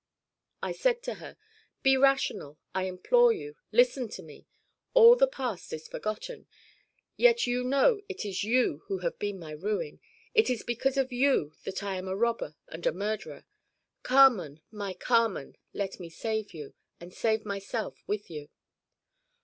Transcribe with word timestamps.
I 0.63 0.71
said 0.71 1.03
to 1.03 1.13
her: 1.21 1.37
"Be 1.83 1.95
rational, 1.95 2.57
I 2.73 2.85
implore 2.85 3.31
you; 3.31 3.57
listen 3.71 4.09
to 4.09 4.23
me. 4.23 4.47
All 4.95 5.15
the 5.15 5.27
past 5.27 5.71
is 5.73 5.87
forgotten. 5.87 6.47
Yet 7.17 7.45
you 7.45 7.63
know 7.63 8.01
it 8.09 8.25
is 8.25 8.43
you 8.43 8.81
who 8.87 9.01
have 9.05 9.19
been 9.19 9.37
my 9.37 9.51
ruin 9.51 9.99
it 10.33 10.49
is 10.49 10.63
because 10.63 10.97
of 10.97 11.13
you 11.13 11.53
that 11.65 11.83
I 11.83 11.97
am 11.97 12.07
a 12.07 12.15
robber 12.15 12.55
and 12.67 12.87
a 12.87 12.91
murderer. 12.91 13.45
Carmen, 14.01 14.61
my 14.71 14.95
Carmen, 14.95 15.55
let 15.71 15.99
me 15.99 16.09
save 16.09 16.51
you, 16.51 16.73
and 16.99 17.13
save 17.13 17.45
myself 17.45 18.03
with 18.07 18.27
you." 18.27 18.49